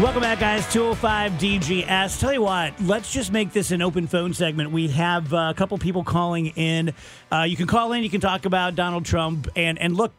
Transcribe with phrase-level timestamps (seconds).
[0.00, 0.66] Welcome back, guys.
[0.72, 2.18] 205 DGS.
[2.18, 4.72] Tell you what, let's just make this an open phone segment.
[4.72, 6.92] We have uh, a couple people calling in.
[7.30, 9.46] Uh, you can call in, you can talk about Donald Trump.
[9.54, 10.12] And, and look,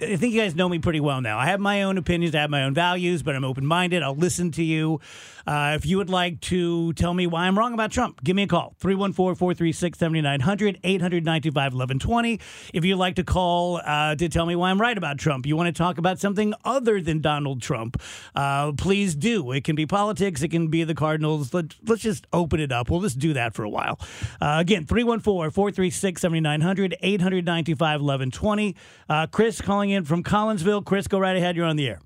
[0.00, 1.38] I think you guys know me pretty well now.
[1.38, 4.02] I have my own opinions, I have my own values, but I'm open minded.
[4.02, 5.00] I'll listen to you.
[5.46, 8.44] Uh, if you would like to tell me why I'm wrong about Trump, give me
[8.44, 12.40] a call 314 436 7900 800 925 1120.
[12.72, 15.56] If you'd like to call uh, to tell me why I'm right about Trump, you
[15.56, 18.00] want to talk about something other than Donald Trump,
[18.34, 19.52] uh, please do.
[19.52, 21.52] It can be politics, it can be the Cardinals.
[21.52, 22.90] Let, let's just open it up.
[22.90, 24.00] We'll just do that for a while.
[24.40, 28.76] Uh, again, 314 436 7900 800 925 1120.
[29.08, 30.84] Uh, Chris calling in from Collinsville.
[30.84, 31.56] Chris, go right ahead.
[31.56, 32.00] You're on the air.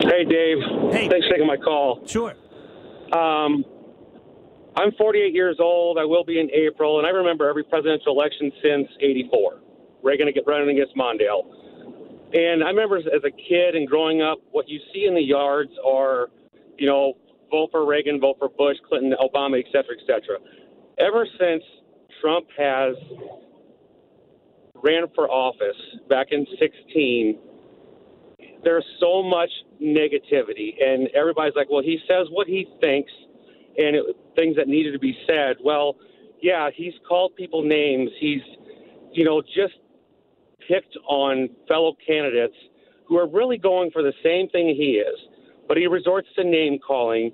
[0.00, 0.58] Hey, Dave.
[0.90, 1.08] Hey.
[1.08, 2.02] Thanks for taking my call.
[2.06, 2.34] Sure.
[3.12, 3.64] Um,
[4.76, 5.98] I'm 48 years old.
[5.98, 9.60] I will be in April, and I remember every presidential election since '84.
[10.02, 11.44] Reagan running against Mondale,
[12.32, 15.22] and I remember as as a kid and growing up, what you see in the
[15.22, 16.30] yards are,
[16.78, 17.14] you know,
[17.50, 20.38] vote for Reagan, vote for Bush, Clinton, Obama, et cetera, et cetera.
[20.98, 21.62] Ever since
[22.20, 22.96] Trump has
[24.82, 25.76] ran for office
[26.08, 27.38] back in 16,
[28.64, 29.50] there's so much
[29.82, 33.12] negativity, and everybody's like, well, he says what he thinks,
[33.76, 34.04] and it,
[34.36, 35.56] things that needed to be said.
[35.64, 35.96] Well,
[36.40, 38.10] yeah, he's called people names.
[38.20, 38.42] He's,
[39.12, 39.74] you know, just
[40.68, 42.54] picked on fellow candidates
[43.06, 45.18] who are really going for the same thing he is,
[45.68, 47.32] but he resorts to name calling.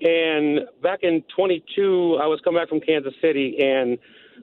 [0.00, 3.96] And back in 22, I was coming back from Kansas City, and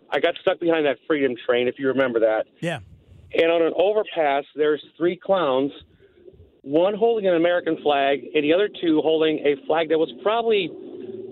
[0.10, 2.46] I got stuck behind that freedom train, if you remember that.
[2.60, 2.80] Yeah.
[3.34, 5.72] And on an overpass, there's three clowns,
[6.64, 10.70] one holding an American flag, and the other two holding a flag that was probably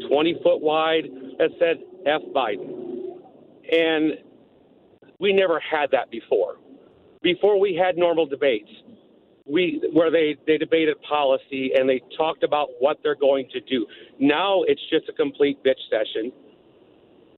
[0.09, 1.03] 20 foot wide
[1.38, 3.18] that said F Biden.
[3.72, 4.14] And
[5.19, 6.56] we never had that before.
[7.22, 8.69] Before we had normal debates,
[9.46, 13.86] we where they, they debated policy and they talked about what they're going to do.
[14.19, 16.31] Now it's just a complete bitch session.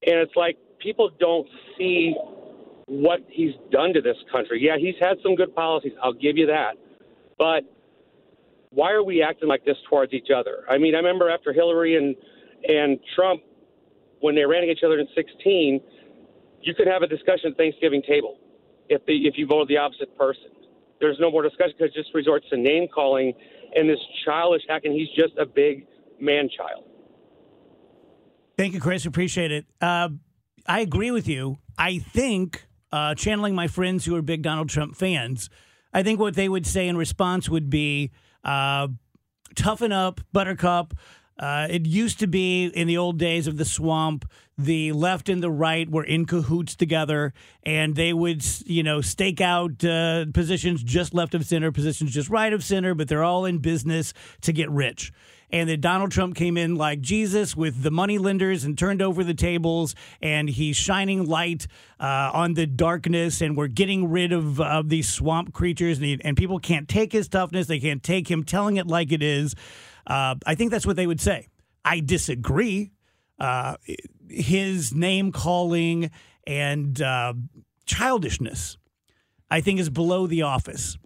[0.05, 1.47] And it's like people don't
[1.77, 2.15] see
[2.87, 4.61] what he's done to this country.
[4.61, 5.93] Yeah, he's had some good policies.
[6.03, 6.73] I'll give you that.
[7.37, 7.63] But
[8.71, 10.63] why are we acting like this towards each other?
[10.69, 12.15] I mean, I remember after Hillary and
[12.67, 13.41] and Trump
[14.19, 15.81] when they ran against each other in 16,
[16.61, 18.37] you could have a discussion at Thanksgiving table
[18.89, 20.51] if the if you voted the opposite person.
[20.99, 23.33] There's no more discussion because it just resorts to name calling
[23.75, 24.93] and this childish acting.
[24.93, 25.87] He's just a big
[26.19, 26.83] man child.
[28.57, 29.05] Thank you, Chris.
[29.05, 29.65] Appreciate it.
[29.81, 30.09] Uh,
[30.67, 31.57] I agree with you.
[31.77, 35.49] I think, uh, channeling my friends who are big Donald Trump fans,
[35.93, 38.11] I think what they would say in response would be
[38.43, 38.87] uh,
[39.55, 40.93] toughen up, buttercup.
[41.39, 45.41] Uh, it used to be in the old days of the swamp, the left and
[45.41, 47.33] the right were in cahoots together,
[47.63, 52.29] and they would, you know, stake out uh, positions just left of center, positions just
[52.29, 55.11] right of center, but they're all in business to get rich.
[55.51, 59.23] And that Donald Trump came in like Jesus with the money lenders and turned over
[59.23, 61.67] the tables, and he's shining light
[61.99, 66.21] uh, on the darkness, and we're getting rid of, of these swamp creatures, and, he,
[66.23, 69.53] and people can't take his toughness, they can't take him telling it like it is.
[70.07, 71.49] Uh, I think that's what they would say.
[71.83, 72.91] I disagree.
[73.39, 73.75] Uh,
[74.29, 76.11] his name calling
[76.47, 77.33] and uh,
[77.85, 78.77] childishness,
[79.49, 80.97] I think, is below the office.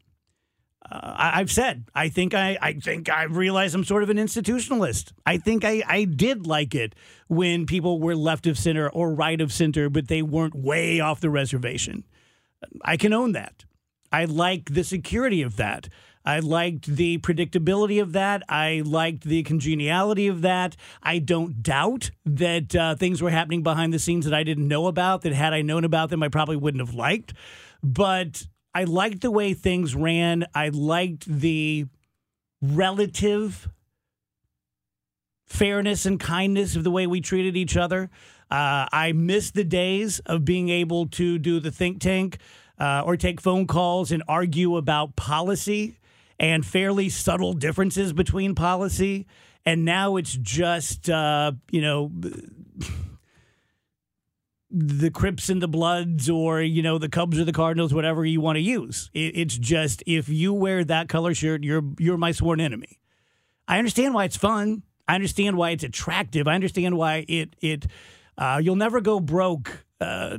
[0.89, 5.13] Uh, I've said I think I, I think I realize I'm sort of an institutionalist.
[5.25, 6.93] I think I, I did like it
[7.27, 11.21] when people were left of center or right of center, but they weren't way off
[11.21, 12.03] the reservation.
[12.83, 13.65] I can own that.
[14.11, 15.89] I like the security of that.
[16.25, 18.41] I liked the predictability of that.
[18.49, 20.75] I liked the congeniality of that.
[21.03, 24.87] I don't doubt that uh, things were happening behind the scenes that I didn't know
[24.87, 27.33] about, that had I known about them, I probably wouldn't have liked.
[27.83, 30.45] But I liked the way things ran.
[30.53, 31.85] I liked the
[32.61, 33.69] relative
[35.45, 38.09] fairness and kindness of the way we treated each other.
[38.51, 42.37] Uh, I miss the days of being able to do the think tank
[42.77, 45.97] uh, or take phone calls and argue about policy
[46.37, 49.25] and fairly subtle differences between policy.
[49.65, 52.11] And now it's just, uh, you know,
[54.71, 58.41] the Crips and the Bloods or, you know, the Cubs or the Cardinals, whatever you
[58.41, 59.09] want to use.
[59.13, 62.99] It, it's just if you wear that color shirt, you're you're my sworn enemy.
[63.67, 64.83] I understand why it's fun.
[65.07, 66.47] I understand why it's attractive.
[66.47, 67.87] I understand why it it
[68.37, 70.37] uh, you'll never go broke uh,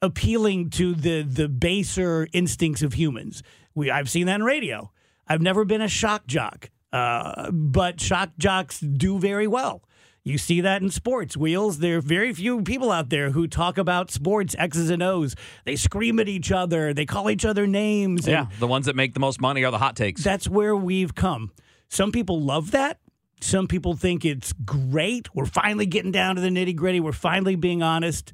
[0.00, 3.42] appealing to the the baser instincts of humans.
[3.74, 4.90] We I've seen that in radio.
[5.28, 9.82] I've never been a shock jock, uh, but shock jocks do very well.
[10.24, 11.78] You see that in sports wheels.
[11.78, 15.34] There are very few people out there who talk about sports X's and O's.
[15.64, 16.94] They scream at each other.
[16.94, 18.26] They call each other names.
[18.26, 20.22] Yeah, the ones that make the most money are the hot takes.
[20.22, 21.50] That's where we've come.
[21.88, 23.00] Some people love that.
[23.40, 25.34] Some people think it's great.
[25.34, 27.00] We're finally getting down to the nitty gritty.
[27.00, 28.32] We're finally being honest.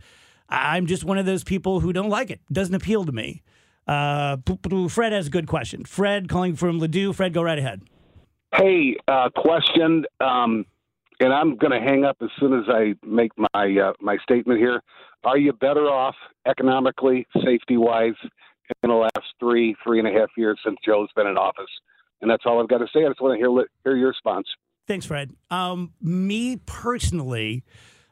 [0.50, 2.40] I'm just one of those people who don't like it.
[2.50, 3.42] it doesn't appeal to me.
[3.86, 4.36] Uh,
[4.90, 5.84] Fred has a good question.
[5.84, 7.14] Fred calling from Ladue.
[7.14, 7.82] Fred, go right ahead.
[8.54, 10.04] Hey, uh, question.
[10.20, 10.66] Um,
[11.20, 14.58] and I'm going to hang up as soon as I make my uh, my statement
[14.58, 14.82] here.
[15.24, 16.14] Are you better off
[16.46, 18.14] economically, safety wise,
[18.82, 21.70] in the last three three and a half years since Joe's been in office?
[22.20, 23.04] And that's all I've got to say.
[23.04, 23.50] I just want to hear
[23.84, 24.46] hear your response.
[24.86, 25.32] Thanks, Fred.
[25.50, 27.62] Um, me personally,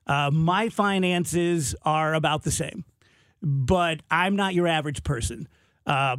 [0.06, 2.84] uh, my finances are about the same,
[3.42, 5.48] but I'm not your average person.
[5.86, 6.16] Uh,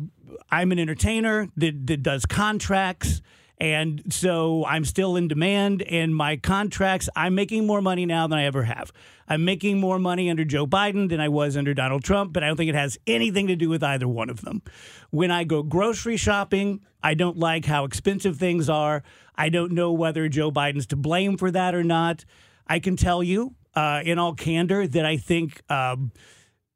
[0.50, 3.22] I'm an entertainer that, that does contracts.
[3.60, 8.38] And so I'm still in demand, and my contracts, I'm making more money now than
[8.38, 8.92] I ever have.
[9.28, 12.48] I'm making more money under Joe Biden than I was under Donald Trump, but I
[12.48, 14.62] don't think it has anything to do with either one of them.
[15.10, 19.02] When I go grocery shopping, I don't like how expensive things are.
[19.36, 22.26] I don't know whether Joe Biden's to blame for that or not.
[22.68, 26.12] I can tell you, uh, in all candor, that I think um,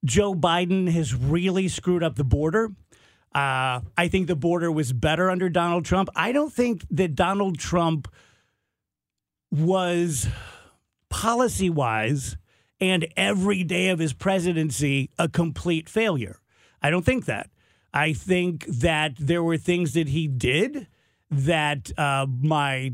[0.04, 2.72] Joe Biden has really screwed up the border.
[3.34, 6.10] Uh, I think the border was better under Donald Trump.
[6.16, 8.08] I don't think that Donald Trump
[9.52, 10.28] was
[11.10, 12.38] policy wise
[12.80, 16.40] and every day of his presidency a complete failure.
[16.82, 17.50] I don't think that.
[17.94, 20.88] I think that there were things that he did
[21.30, 22.94] that uh, my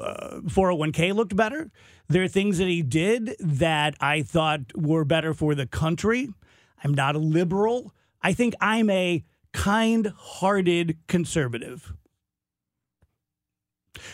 [0.00, 1.70] uh, 401k looked better.
[2.08, 6.28] There are things that he did that I thought were better for the country.
[6.82, 7.94] I'm not a liberal.
[8.22, 9.24] I think I'm a
[9.58, 11.92] kind hearted conservative.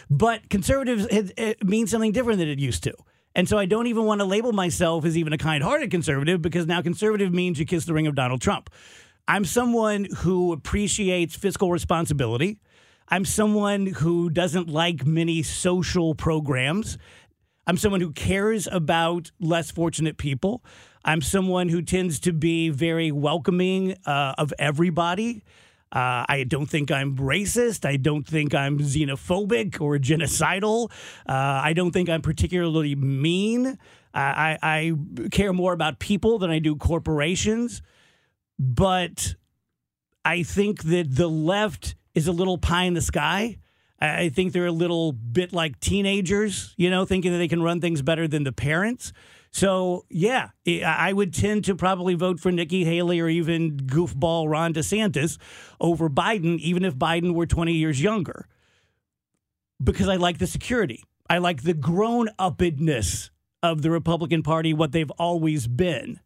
[0.09, 1.07] But conservative
[1.63, 2.95] means something different than it used to.
[3.35, 6.41] And so I don't even want to label myself as even a kind hearted conservative
[6.41, 8.71] because now conservative means you kiss the ring of Donald Trump.
[9.29, 12.59] I'm someone who appreciates fiscal responsibility.
[13.09, 16.97] I'm someone who doesn't like many social programs.
[17.67, 20.65] I'm someone who cares about less fortunate people.
[21.05, 25.45] I'm someone who tends to be very welcoming uh, of everybody.
[25.93, 27.85] Uh, I don't think I'm racist.
[27.85, 30.91] I don't think I'm xenophobic or genocidal.
[31.29, 33.79] Uh, I don't think I'm particularly mean.
[34.15, 34.93] I, I
[35.31, 37.83] care more about people than I do corporations.
[38.59, 39.35] But
[40.25, 43.59] I think that the left is a little pie in the sky.
[44.01, 47.81] I think they're a little bit like teenagers, you know, thinking that they can run
[47.81, 49.13] things better than the parents.
[49.55, 50.49] So, yeah,
[50.85, 55.39] I would tend to probably vote for Nikki Haley or even goofball Ron DeSantis
[55.81, 58.49] over Biden, even if Biden were 20 years younger,
[59.83, 61.05] because I like the security.
[61.31, 63.31] I like the grown upness
[63.63, 66.19] of the Republican Party, what they've always been.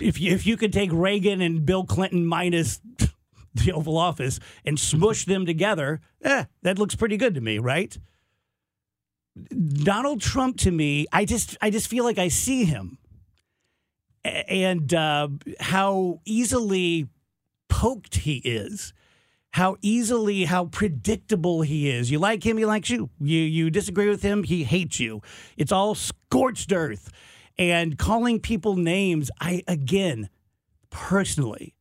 [0.00, 2.80] If you, if you could take Reagan and Bill Clinton minus
[3.54, 7.98] the Oval Office and smush them together, eh, that looks pretty good to me, right?
[9.36, 12.98] Donald Trump to me, I just I just feel like I see him,
[14.24, 15.28] and uh,
[15.60, 17.08] how easily
[17.68, 18.94] poked he is,
[19.50, 22.10] how easily how predictable he is.
[22.10, 23.10] You like him, he likes you.
[23.20, 25.20] You you disagree with him, he hates you.
[25.56, 27.10] It's all scorched earth,
[27.58, 29.30] and calling people names.
[29.38, 30.30] I again,
[30.88, 31.74] personally,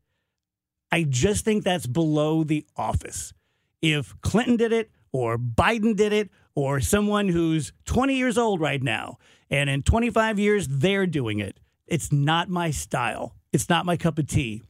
[0.92, 3.34] I just think that's below the office.
[3.82, 8.82] If Clinton did it or Biden did it or someone who's 20 years old right
[8.82, 9.18] now,
[9.50, 11.60] and in 25 years they're doing it.
[11.86, 13.36] It's not my style.
[13.54, 14.64] It's not my cup of tea.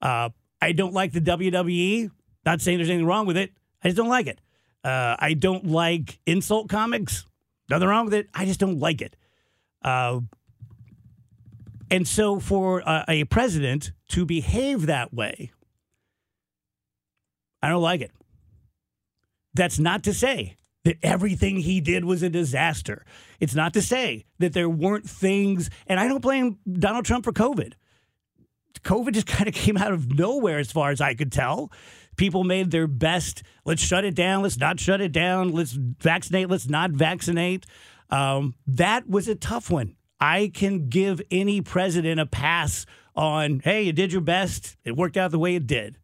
[0.00, 0.30] Uh,
[0.62, 2.10] I don't like the WWE.
[2.46, 3.52] Not saying there's anything wrong with it.
[3.82, 4.40] I just don't like it.
[4.82, 7.26] Uh, I don't like insult comics.
[7.68, 8.28] Nothing wrong with it.
[8.32, 9.16] I just don't like it.
[9.82, 10.20] Uh,
[11.90, 15.52] And so, for a, a president to behave that way,
[17.62, 18.12] I don't like it.
[19.54, 20.57] That's not to say
[20.88, 23.04] that everything he did was a disaster.
[23.40, 27.32] It's not to say that there weren't things, and I don't blame Donald Trump for
[27.32, 27.74] COVID.
[28.84, 31.70] COVID just kind of came out of nowhere, as far as I could tell.
[32.16, 33.42] People made their best.
[33.66, 34.42] Let's shut it down.
[34.42, 35.52] Let's not shut it down.
[35.52, 36.48] Let's vaccinate.
[36.48, 37.66] Let's not vaccinate.
[38.08, 39.94] Um, that was a tough one.
[40.18, 44.78] I can give any president a pass on, hey, you did your best.
[44.86, 45.98] It worked out the way it did.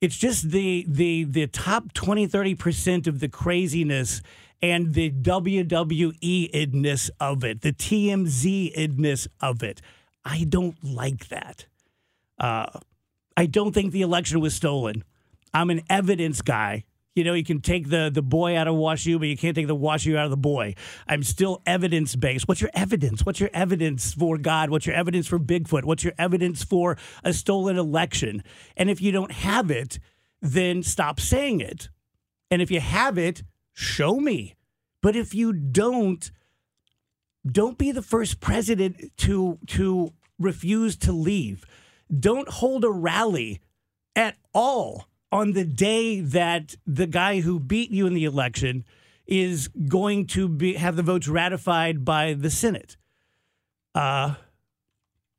[0.00, 4.20] It's just the the the top 20 30% of the craziness
[4.62, 9.80] and the WWE idness of it, the TMZ idness of it.
[10.24, 11.66] I don't like that.
[12.38, 12.66] Uh,
[13.36, 15.04] I don't think the election was stolen.
[15.52, 16.84] I'm an evidence guy.
[17.16, 19.66] You know, you can take the the boy out of WashU, but you can't take
[19.66, 20.74] the WashU out of the boy.
[21.08, 22.46] I'm still evidence based.
[22.46, 23.24] What's your evidence?
[23.24, 24.68] What's your evidence for God?
[24.68, 25.84] What's your evidence for Bigfoot?
[25.84, 28.44] What's your evidence for a stolen election?
[28.76, 29.98] And if you don't have it,
[30.42, 31.88] then stop saying it.
[32.50, 33.42] And if you have it,
[33.72, 34.54] show me.
[35.00, 36.30] But if you don't,
[37.50, 41.64] don't be the first president to to refuse to leave.
[42.14, 43.62] Don't hold a rally
[44.14, 48.84] at all on the day that the guy who beat you in the election
[49.26, 52.96] is going to be have the votes ratified by the Senate.
[53.94, 54.34] Uh,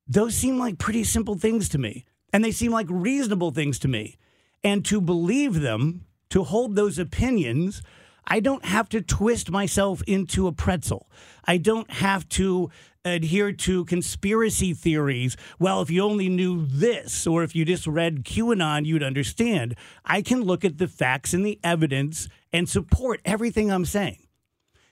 [0.07, 3.87] those seem like pretty simple things to me, and they seem like reasonable things to
[3.87, 4.17] me.
[4.63, 7.81] And to believe them, to hold those opinions,
[8.27, 11.09] I don't have to twist myself into a pretzel.
[11.45, 12.69] I don't have to
[13.05, 15.37] adhere to conspiracy theories.
[15.59, 19.75] Well, if you only knew this, or if you just read QAnon, you'd understand.
[20.03, 24.27] I can look at the facts and the evidence and support everything I'm saying.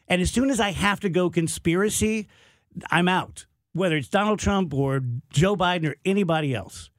[0.07, 2.29] And as soon as I have to go conspiracy,
[2.89, 6.89] I'm out, whether it's Donald Trump or Joe Biden or anybody else.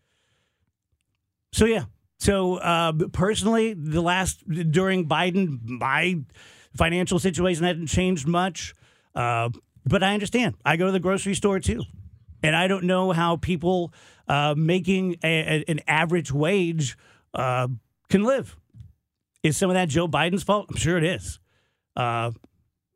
[1.53, 1.85] So, yeah.
[2.19, 6.21] So, uh, personally, the last during Biden, my
[6.77, 8.75] financial situation hadn't changed much.
[9.15, 9.51] Uh,
[9.85, 10.57] but I understand.
[10.65, 11.83] I go to the grocery store too.
[12.43, 13.93] And I don't know how people
[14.29, 16.97] uh, making a, a, an average wage
[17.35, 17.69] uh,
[18.09, 18.57] can live.
[19.43, 20.67] Is some of that Joe Biden's fault?
[20.71, 21.39] I'm sure it is.
[21.95, 22.33] Uh,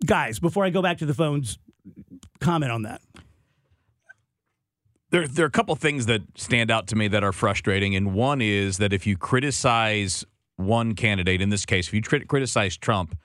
[0.04, 1.58] guys, before I go back to the phones,
[2.40, 3.00] comment on that.
[5.10, 7.94] There, there are a couple things that stand out to me that are frustrating.
[7.96, 10.24] And one is that if you criticize
[10.56, 13.16] one candidate, in this case, if you criticize Trump,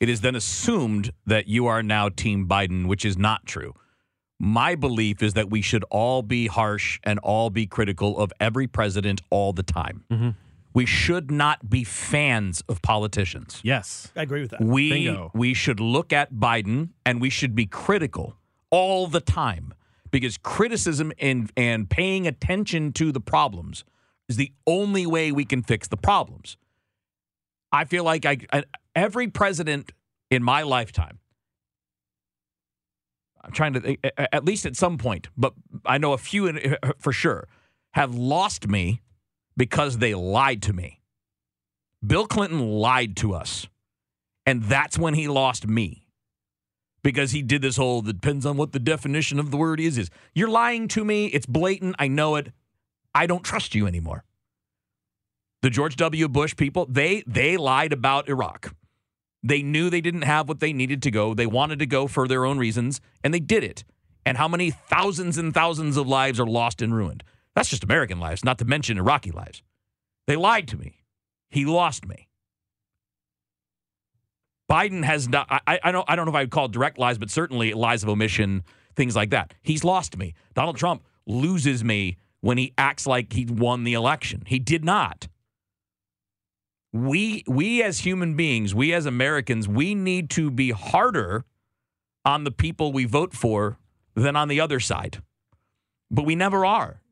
[0.00, 3.74] it is then assumed that you are now Team Biden, which is not true.
[4.40, 8.66] My belief is that we should all be harsh and all be critical of every
[8.66, 10.04] president all the time.
[10.10, 10.30] Mm-hmm.
[10.72, 13.60] We should not be fans of politicians.
[13.62, 14.60] Yes, I agree with that.
[14.60, 15.30] We Bingo.
[15.32, 18.36] we should look at Biden and we should be critical
[18.70, 19.72] all the time
[20.14, 23.84] because criticism and and paying attention to the problems
[24.28, 26.56] is the only way we can fix the problems.
[27.72, 28.62] I feel like I, I
[28.94, 29.90] every president
[30.30, 31.18] in my lifetime,
[33.42, 33.98] I'm trying to,
[34.32, 35.52] at least at some point, but
[35.84, 37.48] I know a few for sure,
[37.94, 39.02] have lost me
[39.56, 41.00] because they lied to me.
[42.06, 43.66] Bill Clinton lied to us.
[44.46, 46.03] And that's when he lost me
[47.04, 50.10] because he did this whole depends on what the definition of the word is is
[50.34, 52.52] you're lying to me it's blatant i know it
[53.14, 54.24] i don't trust you anymore
[55.62, 58.74] the george w bush people they they lied about iraq
[59.44, 61.34] they knew they didn't have what they needed to go.
[61.34, 63.84] They wanted to go for their own reasons, and they did it.
[64.24, 67.22] And how many thousands and thousands of lives are lost and ruined?
[67.54, 69.62] That's just American lives, not to mention Iraqi lives.
[70.26, 71.02] They lied to me.
[71.50, 72.26] He lost me.
[74.70, 75.46] Biden has not.
[75.50, 76.04] I, I don't.
[76.08, 78.64] I don't know if I would call it direct lies, but certainly lies of omission,
[78.96, 79.54] things like that.
[79.62, 80.34] He's lost me.
[80.54, 84.42] Donald Trump loses me when he acts like he won the election.
[84.46, 85.28] He did not
[86.94, 91.44] we we as human beings, we as Americans, we need to be harder
[92.24, 93.78] on the people we vote for
[94.14, 95.20] than on the other side.
[96.08, 97.02] But we never are.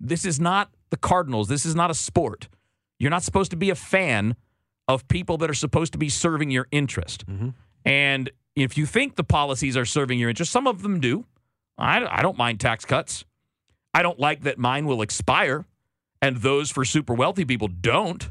[0.00, 1.48] This is not the Cardinals.
[1.48, 2.48] This is not a sport.
[2.98, 4.36] You're not supposed to be a fan
[4.90, 7.24] of people that are supposed to be serving your interest.
[7.26, 7.50] Mm-hmm.
[7.84, 11.26] And if you think the policies are serving your interest, some of them do.
[11.78, 13.24] I, I don't mind tax cuts.
[13.94, 15.64] I don't like that mine will expire
[16.20, 18.30] and those for super wealthy people don't.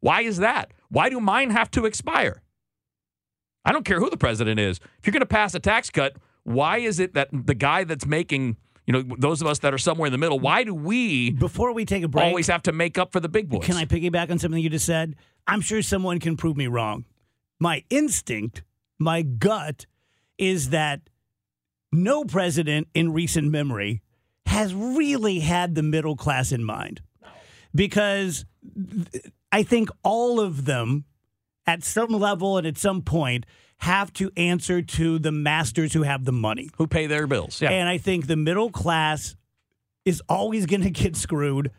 [0.00, 0.72] Why is that?
[0.88, 2.40] Why do mine have to expire?
[3.64, 4.78] I don't care who the president is.
[4.98, 8.06] If you're going to pass a tax cut, why is it that the guy that's
[8.06, 11.30] making, you know, those of us that are somewhere in the middle, why do we
[11.30, 13.64] before we take a break always have to make up for the big boys?
[13.64, 15.16] Can I piggyback on something you just said?
[15.46, 17.04] I'm sure someone can prove me wrong.
[17.58, 18.62] My instinct,
[18.98, 19.86] my gut
[20.38, 21.00] is that
[21.92, 24.02] no president in recent memory
[24.46, 27.00] has really had the middle class in mind
[27.74, 28.44] because
[29.50, 31.04] I think all of them
[31.66, 33.44] at some level and at some point
[33.78, 36.70] have to answer to the masters who have the money.
[36.78, 37.60] Who pay their bills.
[37.60, 37.70] Yeah.
[37.70, 39.36] And I think the middle class
[40.04, 41.70] is always going to get screwed.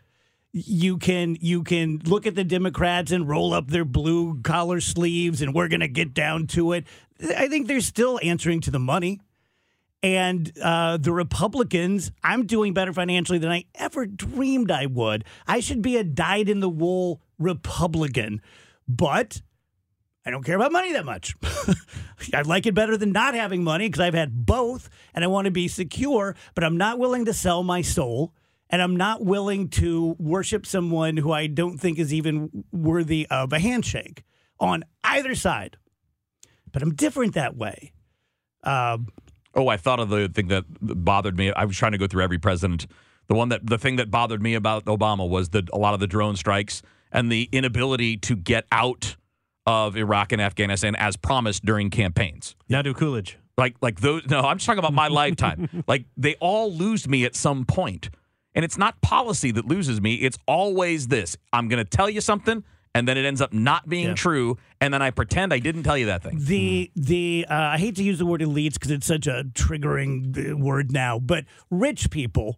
[0.53, 5.41] You can you can look at the Democrats and roll up their blue collar sleeves
[5.41, 6.85] and we're going to get down to it.
[7.35, 9.19] I think they're still answering to the money.
[10.03, 15.25] And uh, the Republicans, I'm doing better financially than I ever dreamed I would.
[15.47, 18.41] I should be a dyed in the wool Republican,
[18.87, 19.41] but
[20.27, 21.37] I don't care about money that much.
[22.33, 25.45] I like it better than not having money because I've had both and I want
[25.45, 28.33] to be secure, but I'm not willing to sell my soul
[28.69, 33.53] and I'm not willing to worship someone who I don't think is even worthy of
[33.53, 34.25] a handshake
[34.59, 35.77] on either side.
[36.73, 37.93] But I'm different that way.
[38.63, 39.07] Um,
[39.55, 41.53] Oh, I thought of the thing that bothered me.
[41.53, 42.85] I was trying to go through every president.
[43.27, 46.01] The one that the thing that bothered me about Obama was that a lot of
[46.01, 46.81] the drone strikes
[47.13, 49.15] and the inability to get out
[49.67, 52.55] of Iraq and Afghanistan as promised during campaigns.
[52.69, 53.37] Now do Coolidge.
[53.57, 55.83] Like like those no, I'm just talking about my lifetime.
[55.87, 58.09] Like they all lose me at some point.
[58.55, 60.15] And it's not policy that loses me.
[60.15, 61.37] It's always this.
[61.53, 62.63] I'm going to tell you something
[62.95, 64.13] and then it ends up not being Yeah.
[64.15, 66.37] true and then I pretend I didn't tell you that thing.
[66.39, 70.51] The the uh, I hate to use the word elites because it's such a triggering
[70.53, 72.57] uh, word now, but rich people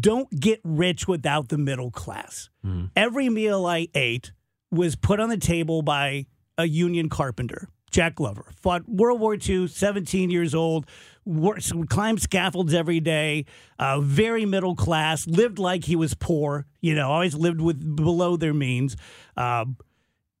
[0.00, 2.48] don't get rich without the middle class.
[2.96, 4.32] Every meal I ate
[4.74, 6.26] was put on the table by
[6.58, 7.68] a union carpenter.
[7.90, 10.86] Jack Glover fought World War II, 17 years old,
[11.24, 13.46] worked, climbed scaffolds every day,
[13.78, 18.36] uh, very middle class, lived like he was poor, you know, always lived with below
[18.36, 18.96] their means.
[19.36, 19.76] Um,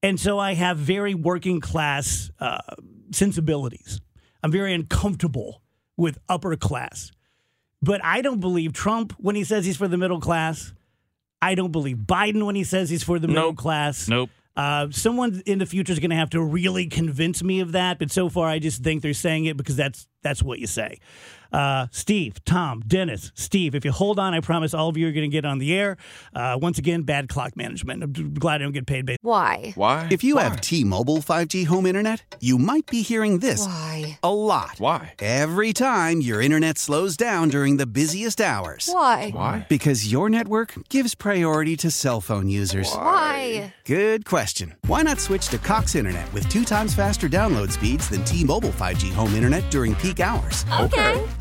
[0.02, 2.58] and so I have very working class uh,
[3.12, 4.00] sensibilities.
[4.42, 5.62] I'm very uncomfortable
[5.96, 7.12] with upper class.
[7.80, 10.72] But I don't believe Trump when he says he's for the middle class.
[11.50, 13.56] I don't believe Biden when he says he's for the middle Nope.
[13.56, 14.08] class.
[14.08, 14.30] Nope.
[14.56, 17.98] Uh, someone in the future is going to have to really convince me of that.
[17.98, 21.00] But so far, I just think they're saying it because that's that's what you say.
[21.54, 25.12] Uh, Steve, Tom, Dennis, Steve, if you hold on, I promise all of you are
[25.12, 25.96] going to get on the air.
[26.34, 28.02] Uh, once again, bad clock management.
[28.02, 29.06] I'm glad I don't get paid.
[29.06, 29.20] Based.
[29.22, 29.72] Why?
[29.76, 30.08] Why?
[30.10, 34.18] If you have T-Mobile 5G home internet, you might be hearing this Why?
[34.22, 34.74] a lot.
[34.78, 35.14] Why?
[35.20, 38.88] Every time your internet slows down during the busiest hours.
[38.90, 39.30] Why?
[39.30, 39.66] Why?
[39.68, 42.92] Because your network gives priority to cell phone users.
[42.92, 43.72] Why?
[43.84, 44.74] Good question.
[44.88, 49.12] Why not switch to Cox Internet with two times faster download speeds than T-Mobile 5G
[49.12, 50.64] home internet during peak hours?
[50.80, 51.24] Okay.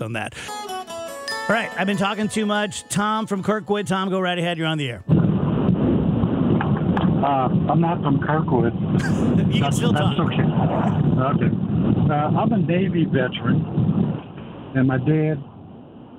[0.00, 0.34] On that.
[0.48, 2.84] All right, I've been talking too much.
[2.88, 3.86] Tom from Kirkwood.
[3.86, 4.56] Tom, go right ahead.
[4.56, 5.04] You're on the air.
[7.22, 8.72] Uh, I'm not from Kirkwood.
[9.52, 10.32] You can still That's talk.
[10.32, 10.42] okay.
[10.42, 11.54] Okay.
[12.10, 13.62] Uh, I'm a Navy veteran,
[14.74, 15.34] and my dad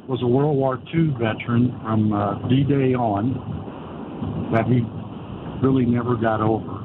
[0.07, 3.33] was a World War II veteran from uh, D-Day on
[4.53, 4.81] that he
[5.65, 6.79] really never got over.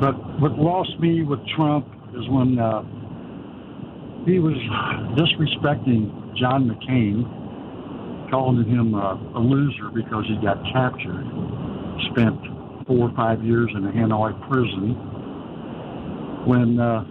[0.00, 2.82] But what lost me with Trump is when uh,
[4.26, 4.56] he was
[5.16, 7.24] disrespecting John McCain,
[8.30, 11.26] calling him uh, a loser because he got captured,
[12.12, 12.38] spent
[12.86, 14.94] four or five years in a Hanoi prison.
[16.46, 17.04] When uh,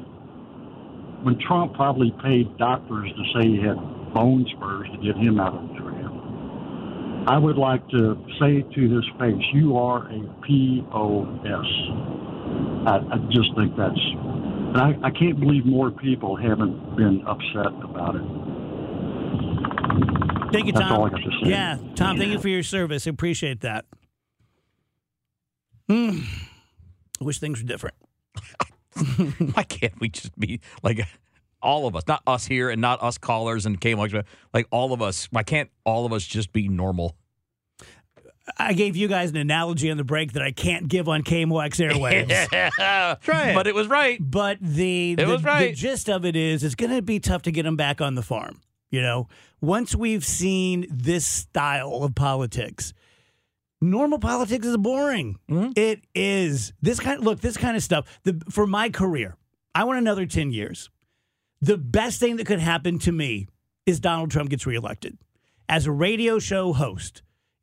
[1.24, 3.78] when Trump probably paid doctors to say he had
[4.14, 9.06] bone spurs to get him out of jail, I would like to say to his
[9.20, 11.70] face, "You are a POS."
[12.88, 14.00] I, I just think that's.
[14.76, 18.22] I, I can't believe more people haven't been upset about it.
[20.52, 21.00] Thank you, That's Tom.
[21.00, 21.50] all I got to say.
[21.50, 23.06] Yeah, Tom, thank you for your service.
[23.06, 23.86] I appreciate that.
[25.88, 26.20] Hmm.
[27.20, 27.96] I wish things were different.
[29.54, 31.02] Why can't we just be like
[31.62, 34.94] all of us, not us here and not us callers and KMOX, but like all
[34.94, 35.28] of us?
[35.32, 37.16] Why can't all of us just be normal?
[38.58, 41.90] I gave you guys an analogy on the break that I can't give on KMOX
[41.90, 43.20] airwaves.
[43.22, 43.56] Try it.
[43.56, 44.18] But it was right.
[44.20, 45.70] But the, It the, was right.
[45.70, 48.16] the gist of it is it's going to be tough to get them back on
[48.16, 48.62] the farm.
[48.92, 49.28] You know,
[49.62, 52.94] once we've seen this style of politics,
[53.82, 55.38] normal politics is boring.
[55.50, 55.74] Mm-hmm.
[55.76, 57.20] It is this kind.
[57.20, 58.20] of Look, this kind of stuff.
[58.24, 59.36] The for my career,
[59.76, 60.90] I want another ten years.
[61.62, 63.48] The best thing that could happen to me
[63.86, 65.18] is Donald Trump gets reelected
[65.68, 67.22] as a radio show host.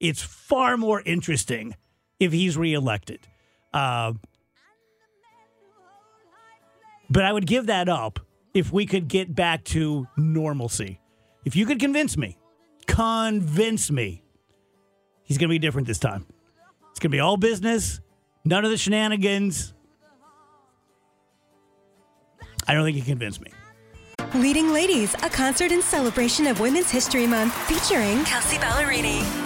[0.09, 1.75] It's far more interesting
[2.21, 3.27] if he's reelected.
[3.75, 4.13] Uh,
[7.11, 8.21] but I would give that up
[8.55, 11.01] if we could get back to normalcy.
[11.45, 12.39] If you could convince me,
[12.87, 14.23] convince me,
[15.25, 16.25] he's going to be different this time.
[16.91, 18.01] It's going to be all business,
[18.45, 19.75] none of the shenanigans.
[22.69, 23.51] I don't think you convinced me.
[24.35, 29.46] Leading Ladies, a concert in celebration of Women's History Month featuring Kelsea Ballerini,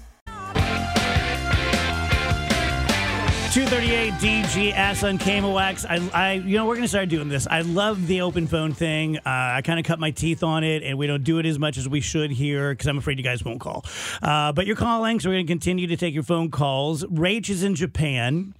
[3.51, 5.85] 238 DGS on KMOX.
[5.85, 7.47] I, I, you know, we're going to start doing this.
[7.47, 9.17] I love the open phone thing.
[9.17, 11.59] Uh, I kind of cut my teeth on it, and we don't do it as
[11.59, 13.83] much as we should here because I'm afraid you guys won't call.
[14.21, 17.03] Uh, but you're calling, so we're going to continue to take your phone calls.
[17.03, 18.53] Rach is in Japan,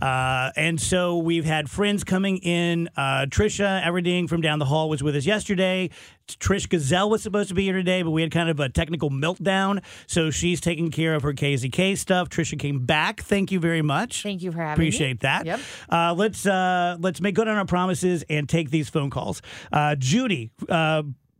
[0.00, 2.88] uh, and so we've had friends coming in.
[2.96, 5.90] Uh, Trisha Everding from down the hall was with us yesterday.
[6.38, 9.10] Trish Gazelle was supposed to be here today, but we had kind of a technical
[9.10, 9.82] meltdown.
[10.06, 12.28] So she's taking care of her KZK stuff.
[12.28, 13.22] Trisha came back.
[13.22, 14.22] Thank you very much.
[14.22, 14.88] Thank you for having me.
[14.88, 15.18] Appreciate me.
[15.22, 15.46] that.
[15.46, 15.60] Yep.
[15.88, 19.42] Uh, let's uh, let's make good on our promises and take these phone calls.
[19.72, 20.50] Uh, Judy.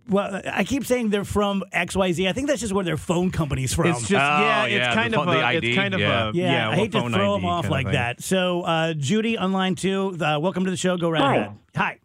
[0.08, 2.28] Well, I keep saying they're from XYZ.
[2.28, 3.86] I think that's just where their phone company's from.
[3.86, 6.28] It's just yeah, it's kind of a, it's kind of yeah.
[6.28, 6.70] a yeah, yeah.
[6.70, 8.22] I hate to throw ID them off kind of like that.
[8.22, 10.96] So, uh, Judy on line two, uh, welcome to the show.
[10.96, 11.36] Go right Hi.
[11.36, 11.58] ahead.
[11.76, 11.98] Hi.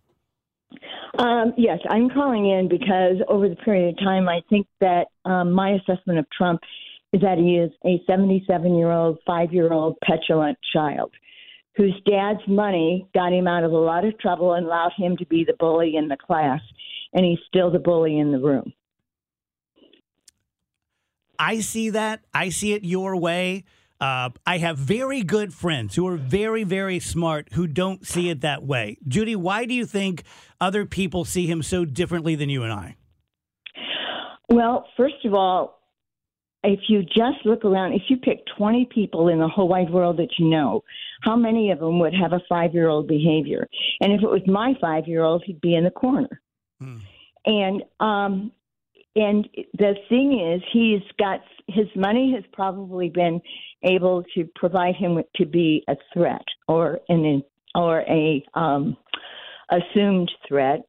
[1.18, 5.52] Um, yes, I'm calling in because over the period of time, I think that um,
[5.52, 6.60] my assessment of Trump
[7.14, 11.12] is that he is a 77 year old, five year old petulant child
[11.78, 15.26] whose dad's money got him out of a lot of trouble and allowed him to
[15.26, 16.62] be the bully in the class,
[17.16, 18.74] and he's still the bully in the room.
[21.40, 22.22] I see that.
[22.34, 23.64] I see it your way.
[24.00, 28.42] Uh, I have very good friends who are very, very smart who don't see it
[28.42, 28.98] that way.
[29.08, 30.24] Judy, why do you think
[30.60, 32.98] other people see him so differently than you and I?
[34.50, 35.80] Well, first of all,
[36.64, 40.18] if you just look around, if you pick 20 people in the whole wide world
[40.18, 40.82] that you know,
[41.22, 43.68] how many of them would have a five year old behavior?
[44.02, 46.42] And if it was my five year old, he'd be in the corner.
[47.46, 48.52] And um,
[49.16, 53.42] and the thing is, he's got his money has probably been
[53.84, 57.44] able to provide him with, to be a threat or an
[57.76, 58.98] or a um,
[59.70, 60.82] assumed threat.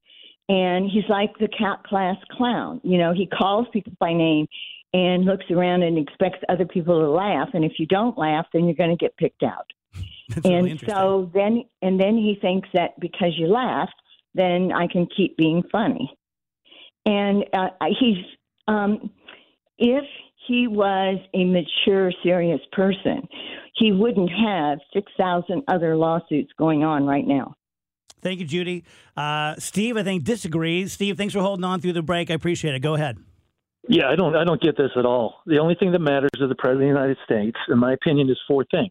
[0.48, 2.80] And he's like the cat class clown.
[2.84, 4.46] You know, he calls people by name
[4.92, 7.48] and looks around and expects other people to laugh.
[7.52, 9.70] And if you don't laugh, then you're going to get picked out.
[10.44, 13.94] and so then, and then he thinks that because you laughed,
[14.36, 16.10] then I can keep being funny.
[17.04, 17.68] And uh,
[17.98, 18.24] he's,
[18.68, 19.10] um,
[19.78, 20.04] if
[20.46, 23.26] he was a mature, serious person,
[23.74, 27.54] he wouldn't have 6,000 other lawsuits going on right now.
[28.22, 28.84] Thank you, Judy.
[29.16, 30.92] Uh, Steve, I think disagrees.
[30.92, 32.30] Steve, thanks for holding on through the break.
[32.30, 32.80] I appreciate it.
[32.80, 33.18] Go ahead.
[33.88, 35.36] Yeah, I don't I don't get this at all.
[35.46, 38.28] The only thing that matters to the president of the United States, in my opinion,
[38.28, 38.90] is four things.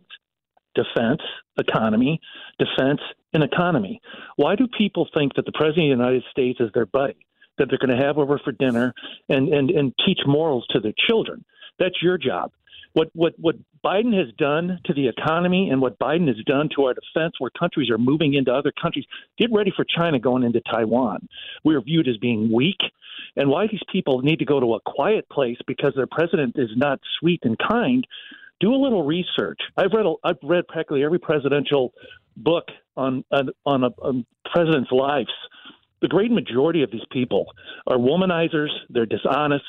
[0.75, 1.21] Defense,
[1.57, 2.19] economy,
[2.59, 3.01] defense,
[3.33, 4.01] and economy.
[4.35, 7.25] Why do people think that the president of the United States is their buddy,
[7.57, 8.93] that they're going to have over for dinner
[9.29, 11.43] and, and, and teach morals to their children?
[11.79, 12.51] That's your job.
[12.93, 16.85] What what what Biden has done to the economy and what Biden has done to
[16.85, 19.03] our defense, where countries are moving into other countries.
[19.37, 21.27] Get ready for China going into Taiwan.
[21.65, 22.79] We are viewed as being weak,
[23.35, 26.69] and why these people need to go to a quiet place because their president is
[26.77, 28.07] not sweet and kind.
[28.59, 29.59] Do a little research.
[29.77, 31.93] I've read a, I've read practically every presidential
[32.37, 32.65] book
[32.95, 35.31] on on, on, a, on presidents' lives.
[36.01, 37.47] The great majority of these people
[37.87, 38.69] are womanizers.
[38.89, 39.65] They're dishonest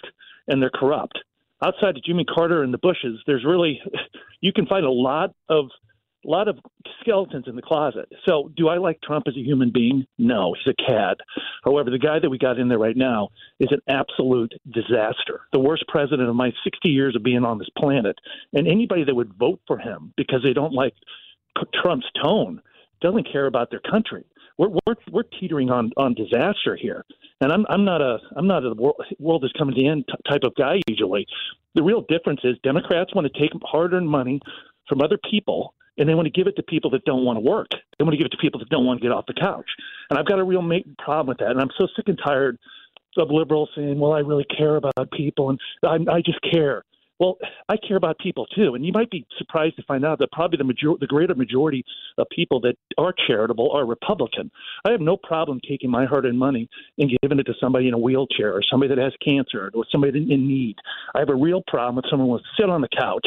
[0.48, 1.18] and they're corrupt
[1.64, 3.80] outside of Jimmy Carter and the Bushes, there's really
[4.40, 5.66] you can find a lot of
[6.26, 6.58] a lot of
[7.00, 8.10] skeletons in the closet.
[8.28, 10.06] So, do I like Trump as a human being?
[10.18, 11.18] No, he's a cad.
[11.64, 13.28] However, the guy that we got in there right now
[13.60, 15.42] is an absolute disaster.
[15.52, 18.16] The worst president of my 60 years of being on this planet.
[18.52, 20.94] And anybody that would vote for him because they don't like
[21.82, 22.60] Trump's tone
[23.00, 24.24] doesn't care about their country.
[24.58, 27.04] We're we're, we're teetering on on disaster here.
[27.40, 30.14] And I'm I'm not a I'm not a world, world is coming to end t-
[30.28, 31.26] type of guy usually.
[31.74, 34.40] The real difference is Democrats want to take hard-earned money
[34.88, 37.40] from other people and they want to give it to people that don't want to
[37.40, 37.68] work.
[37.70, 39.68] They want to give it to people that don't want to get off the couch.
[40.10, 40.62] And I've got a real
[40.98, 41.50] problem with that.
[41.50, 42.58] And I'm so sick and tired
[43.16, 46.84] of liberals saying, "Well, I really care about people and I, I just care."
[47.18, 47.38] Well,
[47.70, 50.58] I care about people too, and you might be surprised to find out that probably
[50.58, 51.82] the major- the greater majority
[52.18, 54.50] of people that are charitable are Republican.
[54.84, 56.68] I have no problem taking my hard-earned money
[56.98, 60.30] and giving it to somebody in a wheelchair or somebody that has cancer or somebody
[60.30, 60.76] in need.
[61.14, 63.26] I have a real problem with someone who will sit on the couch,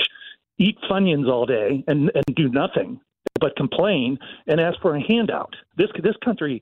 [0.60, 3.00] eat Funyuns all day, and and do nothing
[3.40, 4.18] but complain
[4.48, 5.56] and ask for a handout.
[5.78, 6.62] This this country,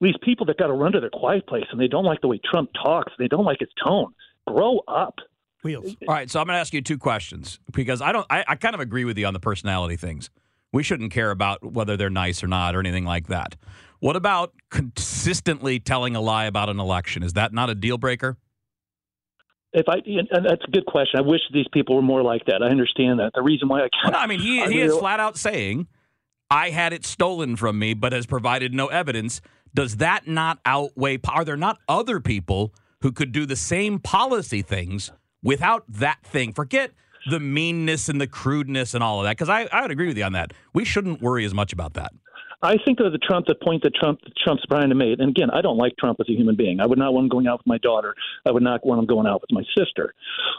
[0.00, 2.28] these people that got to run to their quiet place and they don't like the
[2.28, 4.12] way Trump talks, they don't like his tone.
[4.46, 5.14] Grow up.
[5.62, 5.96] Wheels.
[6.06, 8.26] All right, so I'm going to ask you two questions because I don't.
[8.30, 10.30] I, I kind of agree with you on the personality things.
[10.72, 13.56] We shouldn't care about whether they're nice or not or anything like that.
[14.00, 17.22] What about consistently telling a lie about an election?
[17.22, 18.36] Is that not a deal breaker?
[19.76, 21.18] If I and that's a good question.
[21.18, 22.62] I wish these people were more like that.
[22.62, 23.32] I understand that.
[23.34, 24.04] The reason why I can't.
[24.04, 25.86] Well, no, I mean, he, he is flat out saying,
[26.50, 29.42] "I had it stolen from me, but has provided no evidence."
[29.74, 31.18] Does that not outweigh?
[31.28, 35.12] Are there not other people who could do the same policy things
[35.42, 36.92] without that thing, forget
[37.28, 40.16] the meanness and the crudeness and all of that, because I, I would agree with
[40.16, 40.52] you on that.
[40.72, 42.12] We shouldn't worry as much about that.
[42.62, 45.50] I think of the Trump, the point that Trump, Trump's trying to make, and again,
[45.50, 46.80] I don't like Trump as a human being.
[46.80, 48.14] I would not want him going out with my daughter.
[48.46, 50.14] I would not want him going out with my sister.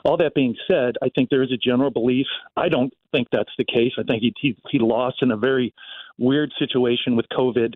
[0.06, 2.28] All that being said, I think there is a general belief.
[2.56, 3.94] I don't think that's the case.
[3.98, 5.74] I think he he, he lost in a very
[6.18, 7.74] weird situation with COVID.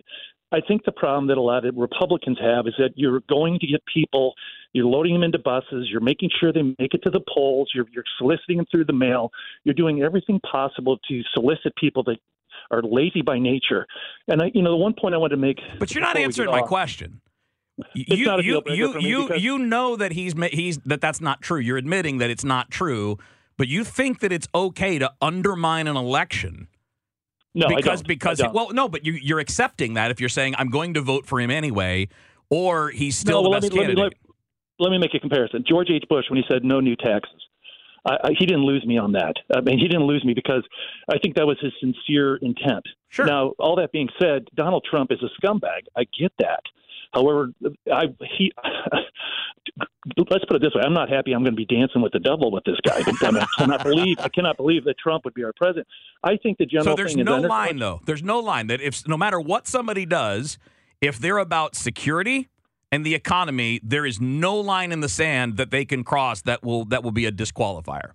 [0.52, 3.66] I think the problem that a lot of Republicans have is that you're going to
[3.66, 4.34] get people,
[4.74, 7.86] you're loading them into buses, you're making sure they make it to the polls, you're,
[7.90, 9.30] you're soliciting them through the mail,
[9.64, 12.18] you're doing everything possible to solicit people that
[12.70, 13.86] are lazy by nature.
[14.28, 16.50] And I, you know, the one point I want to make, but you're not answering
[16.50, 17.20] my off, question.
[17.94, 18.04] You
[18.42, 21.58] you you you, you know that he's he's that that's not true.
[21.58, 23.18] You're admitting that it's not true,
[23.56, 26.68] but you think that it's okay to undermine an election
[27.54, 30.94] no, because because well, no, but you you're accepting that if you're saying I'm going
[30.94, 32.08] to vote for him anyway,
[32.48, 33.98] or he's still no, well, the best let me, candidate.
[33.98, 34.16] Let me,
[34.78, 35.64] let, let me make a comparison.
[35.68, 36.04] George H.
[36.08, 37.41] Bush, when he said no new taxes,
[38.04, 39.34] I, I, he didn't lose me on that.
[39.54, 40.66] I mean, he didn't lose me because
[41.08, 42.84] I think that was his sincere intent.
[43.08, 43.26] Sure.
[43.26, 45.82] Now, all that being said, Donald Trump is a scumbag.
[45.96, 46.62] I get that.
[47.12, 47.52] However,
[47.92, 48.04] I
[48.38, 48.52] he
[50.30, 51.32] let's put it this way: I'm not happy.
[51.32, 53.00] I'm going to be dancing with the devil with this guy.
[53.00, 55.86] I, cannot believe I cannot believe that Trump would be our president.
[56.24, 56.96] I think the general.
[56.96, 58.00] So there's no line though.
[58.06, 60.56] There's no line that if no matter what somebody does,
[61.02, 62.48] if they're about security
[62.92, 66.62] and the economy, there is no line in the sand that they can cross that
[66.62, 68.12] will that will be a disqualifier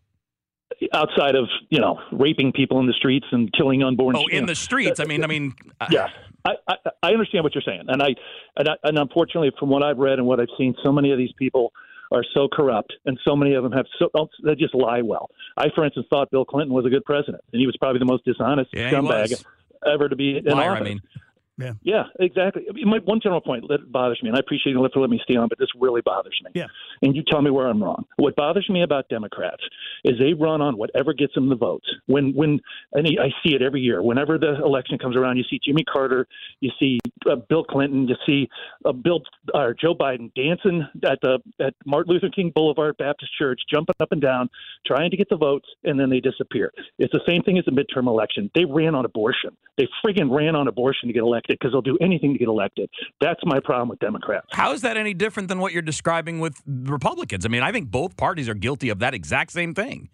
[0.93, 4.15] outside of you know raping people in the streets and killing unborn.
[4.15, 4.99] Oh, in know, the streets.
[4.99, 5.55] I mean, I mean.
[5.81, 6.07] Uh, yeah,
[6.45, 8.09] I, I, I understand what you're saying, and I,
[8.57, 11.17] and I and unfortunately, from what I've read and what I've seen, so many of
[11.17, 11.73] these people
[12.11, 15.29] are so corrupt, and so many of them have so oh, they just lie well.
[15.57, 18.05] I, for instance, thought Bill Clinton was a good president, and he was probably the
[18.05, 19.43] most dishonest yeah, scumbag
[19.85, 20.81] ever to be in Liar, office.
[20.81, 21.01] I mean.
[21.57, 21.73] Yeah.
[21.81, 22.63] Yeah, exactly.
[22.83, 25.35] My, one general point that bothers me, and I appreciate you for letting me stay
[25.35, 26.51] on, but this really bothers me.
[26.53, 26.67] Yeah.
[27.01, 28.05] And you tell me where I'm wrong.
[28.17, 29.63] What bothers me about Democrats
[30.03, 31.87] is they run on whatever gets them the votes.
[32.05, 32.59] When when
[32.93, 34.03] and I see it every year.
[34.03, 36.27] Whenever the election comes around, you see Jimmy Carter,
[36.59, 38.47] you see uh, Bill Clinton, you see
[38.85, 39.21] uh, Bill
[39.53, 43.95] or uh, Joe Biden dancing at the at Martin Luther King Boulevard Baptist Church, jumping
[43.99, 44.49] up and down,
[44.85, 46.71] trying to get the votes, and then they disappear.
[46.99, 48.51] It's the same thing as the midterm election.
[48.53, 49.57] They ran on abortion.
[49.77, 52.89] They friggin' ran on abortion to get elected because they'll do anything to get elected.
[53.21, 54.47] That's my problem with Democrats.
[54.51, 57.45] How is that any different than what you're describing with Republicans?
[57.45, 60.09] I mean, I think both parties are guilty of that exact same thing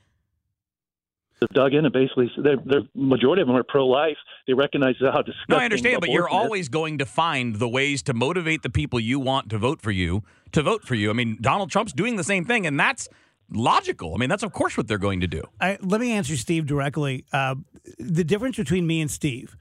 [1.54, 4.18] dug in and basically the majority of them are pro-life.
[4.48, 5.46] They recognize how disgusting.
[5.50, 6.34] No, I understand, but you're is.
[6.34, 9.92] always going to find the ways to motivate the people you want to vote for
[9.92, 11.10] you to vote for you.
[11.10, 13.10] I mean, Donald Trump's doing the same thing, and that's
[13.52, 14.14] logical.
[14.16, 15.44] I mean, that's of course what they're going to do.
[15.60, 17.26] I, let me answer Steve directly.
[17.34, 17.56] Uh,
[18.00, 19.58] the difference between me and Steve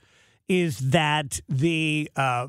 [0.52, 2.48] is that the uh,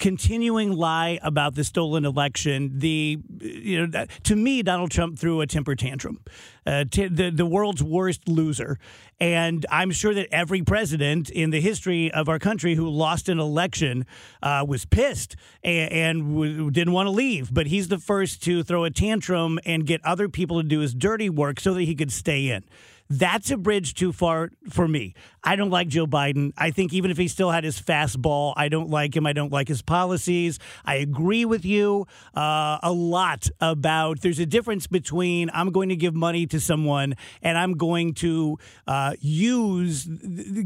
[0.00, 2.72] continuing lie about the stolen election.
[2.80, 6.18] The you know to me, Donald Trump threw a temper tantrum.
[6.66, 8.78] Uh, t- the the world's worst loser,
[9.20, 13.38] and I'm sure that every president in the history of our country who lost an
[13.38, 14.06] election
[14.42, 17.54] uh, was pissed and, and w- didn't want to leave.
[17.54, 20.94] But he's the first to throw a tantrum and get other people to do his
[20.94, 22.64] dirty work so that he could stay in.
[23.10, 25.14] That's a bridge too far for me.
[25.42, 26.52] I don't like Joe Biden.
[26.56, 29.26] I think even if he still had his fastball, I don't like him.
[29.26, 30.60] I don't like his policies.
[30.84, 35.96] I agree with you uh, a lot about there's a difference between I'm going to
[35.96, 40.04] give money to someone and I'm going to uh, use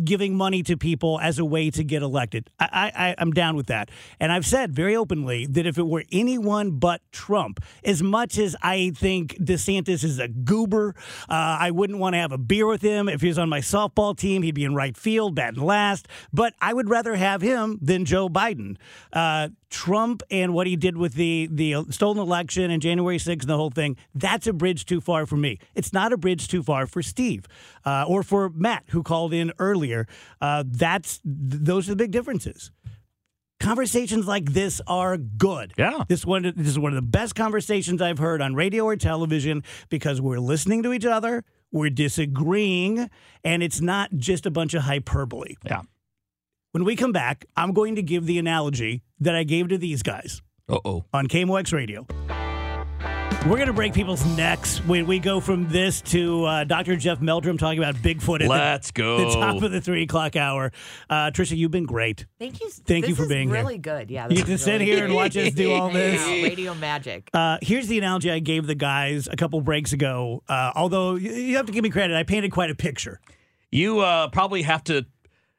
[0.05, 2.51] giving money to people as a way to get elected.
[2.61, 3.91] I, I, I'm down with that.
[4.21, 8.55] And I've said very openly that if it were anyone but Trump, as much as
[8.61, 10.95] I think DeSantis is a goober,
[11.29, 13.09] uh, I wouldn't want to have a beer with him.
[13.09, 16.09] If he was on my softball team, he'd be in right field, batting last.
[16.33, 18.77] But I would rather have him than Joe Biden.
[19.13, 23.43] Uh, Trump and what he did with the the stolen election and January 6th and
[23.43, 25.59] the whole thing, that's a bridge too far for me.
[25.75, 27.47] It's not a bridge too far for Steve
[27.85, 30.07] uh, or for Matt, who called in earlier.
[30.41, 32.71] Uh, that's those are the big differences
[33.65, 35.73] conversations like this are good.
[35.79, 36.05] Yeah.
[36.07, 39.65] This one this is one of the best conversations I've heard on radio or television
[39.89, 43.11] because we're listening to each other, we're disagreeing,
[43.43, 45.57] and it's not just a bunch of hyperbole.
[45.67, 45.83] Yeah.
[46.73, 50.03] When we come back, I'm going to give the analogy that I gave to these
[50.03, 50.41] guys.
[50.69, 51.05] Uh-oh.
[51.13, 52.07] On KMOX Radio.
[53.47, 56.97] We're going to break people's necks when we go from this to uh, Dr.
[56.97, 59.19] Jeff Meldrum talking about Bigfoot at Let's the, go.
[59.19, 60.73] the top of the three o'clock hour.
[61.11, 62.25] Uh, Trisha, you've been great.
[62.39, 62.71] Thank you.
[62.71, 63.83] Thank this you for is being really here.
[63.83, 64.11] good.
[64.11, 64.25] Yeah.
[64.25, 66.23] You this get to is sit here and watch us do all this.
[66.23, 67.29] Wow, radio magic.
[67.35, 70.43] Uh, here's the analogy I gave the guys a couple breaks ago.
[70.49, 73.21] Uh, although you have to give me credit, I painted quite a picture.
[73.71, 75.05] You uh, probably have to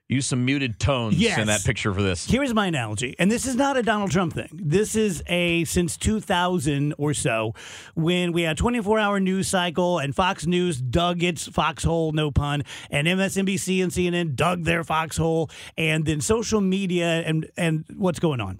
[0.08, 1.40] use some muted tones Yes.
[1.40, 2.26] in that picture for this.
[2.30, 4.50] Here's my analogy, and this is not a Donald Trump thing.
[4.54, 7.54] This is a since 2000 or so,
[7.96, 12.64] when we had 24 hour news cycle and Fox News dug its foxhole, no pun,
[12.92, 18.40] and MSNBC and CNN dug their foxhole, and then social media and and what's going
[18.42, 18.60] on.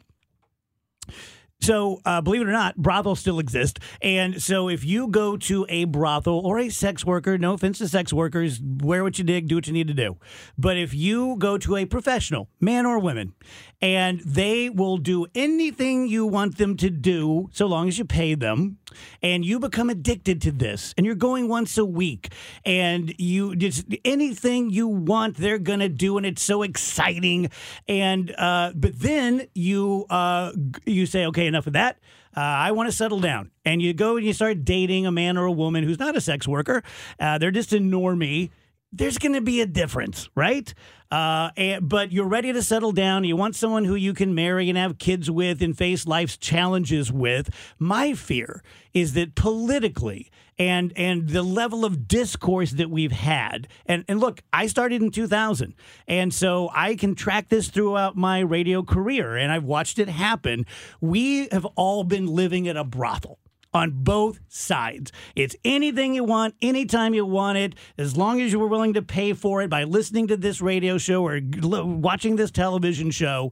[1.66, 3.80] So, uh, believe it or not, brothels still exist.
[4.00, 7.88] And so, if you go to a brothel or a sex worker, no offense to
[7.88, 10.18] sex workers, wear what you dig, do what you need to do.
[10.60, 13.34] But if you go to a professional, man or woman,
[13.82, 18.36] and they will do anything you want them to do so long as you pay
[18.36, 18.78] them,
[19.22, 22.32] and you become addicted to this, and you're going once a week,
[22.66, 27.50] and you just anything you want, they're to do, and it's so exciting.
[27.88, 30.52] And, uh, but then you, uh,
[30.86, 31.98] you say, okay, enough of that.
[32.36, 33.52] Uh, I want to settle down.
[33.64, 36.22] And you go and you start dating a man or a woman who's not a
[36.22, 36.84] sex worker.
[37.20, 38.50] Uh, they're just a normie.
[38.98, 40.74] There's going to be a difference, right?
[41.12, 43.26] Uh, and, but you're ready to settle down.
[43.26, 47.12] You want someone who you can marry and have kids with and face life's challenges
[47.12, 47.50] with.
[47.78, 54.06] My fear is that politically and and the level of discourse that we've had and
[54.08, 55.74] and look I started in 2000
[56.08, 60.66] and so I can track this throughout my radio career and I've watched it happen
[61.02, 63.40] we have all been living at a brothel
[63.76, 65.12] on both sides.
[65.36, 69.02] It's anything you want, anytime you want it, as long as you were willing to
[69.02, 73.52] pay for it by listening to this radio show or watching this television show.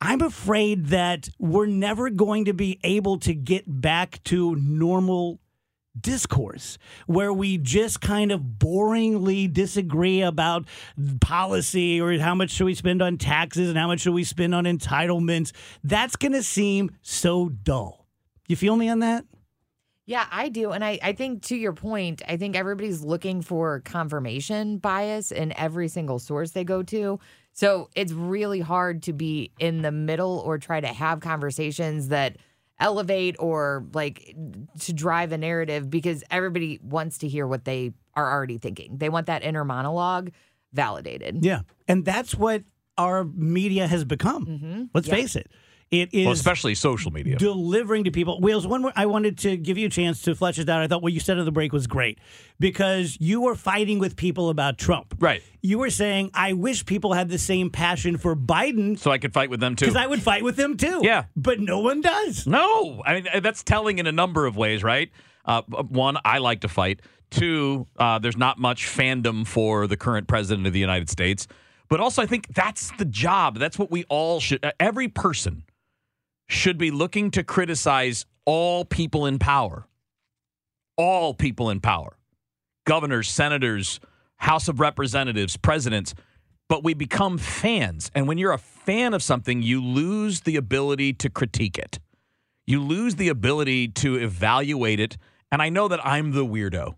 [0.00, 5.40] I'm afraid that we're never going to be able to get back to normal
[5.98, 10.66] discourse where we just kind of boringly disagree about
[11.20, 14.54] policy or how much should we spend on taxes and how much should we spend
[14.54, 15.52] on entitlements.
[15.82, 18.03] That's going to seem so dull.
[18.48, 19.24] You feel me on that?
[20.06, 20.72] Yeah, I do.
[20.72, 25.56] And I, I think to your point, I think everybody's looking for confirmation bias in
[25.56, 27.18] every single source they go to.
[27.52, 32.36] So it's really hard to be in the middle or try to have conversations that
[32.78, 34.36] elevate or like
[34.80, 38.98] to drive a narrative because everybody wants to hear what they are already thinking.
[38.98, 40.32] They want that inner monologue
[40.74, 41.44] validated.
[41.44, 41.60] Yeah.
[41.88, 42.62] And that's what
[42.98, 44.44] our media has become.
[44.46, 44.82] Mm-hmm.
[44.92, 45.14] Let's Yeah.
[45.14, 45.50] face it.
[45.90, 47.36] It is Well, especially social media.
[47.36, 48.40] delivering to people.
[48.40, 50.80] Wheels, one more, I wanted to give you a chance to flesh it out.
[50.82, 52.18] I thought what you said on the break was great
[52.58, 55.14] because you were fighting with people about Trump.
[55.20, 55.42] Right.
[55.62, 59.32] You were saying, I wish people had the same passion for Biden So I could
[59.32, 59.84] fight with them too.
[59.86, 61.00] because I would fight with them too.
[61.04, 61.24] Yeah.
[61.36, 62.46] But no one does.
[62.46, 65.10] No, I mean that's telling in a number of ways, right?
[65.44, 67.00] Uh, one, I like to fight.
[67.30, 71.46] Two, uh, there's not much fandom for the current president of the United States.
[71.88, 73.58] But also, I think that's the job.
[73.58, 74.64] That's what we all should.
[74.64, 75.64] uh, Every person
[76.48, 79.86] should be looking to criticize all people in power.
[80.96, 82.16] all people in power
[82.86, 83.98] governors, senators,
[84.36, 86.14] House of Representatives, presidents,
[86.68, 88.10] but we become fans.
[88.14, 91.98] And when you're a fan of something, you lose the ability to critique it,
[92.66, 95.16] you lose the ability to evaluate it.
[95.50, 96.96] And I know that I'm the weirdo.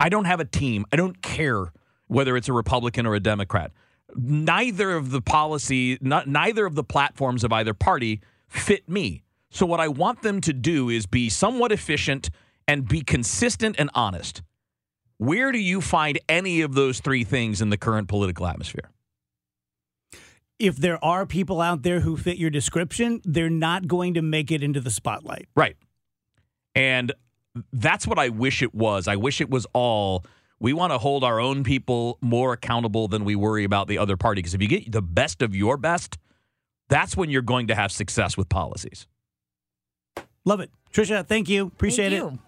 [0.00, 1.72] I don't have a team, I don't care
[2.06, 3.70] whether it's a Republican or a Democrat.
[4.16, 9.22] Neither of the policy, not, neither of the platforms of either party fit me.
[9.50, 12.30] So, what I want them to do is be somewhat efficient
[12.66, 14.42] and be consistent and honest.
[15.16, 18.90] Where do you find any of those three things in the current political atmosphere?
[20.58, 24.50] If there are people out there who fit your description, they're not going to make
[24.50, 25.48] it into the spotlight.
[25.56, 25.76] Right.
[26.74, 27.12] And
[27.72, 29.08] that's what I wish it was.
[29.08, 30.24] I wish it was all
[30.60, 34.16] we want to hold our own people more accountable than we worry about the other
[34.16, 34.40] party.
[34.40, 36.18] Because if you get the best of your best,
[36.88, 39.06] that's when you're going to have success with policies.
[40.44, 40.70] Love it.
[40.92, 41.66] Trisha, thank you.
[41.66, 42.28] Appreciate Thank you.
[42.28, 42.47] it.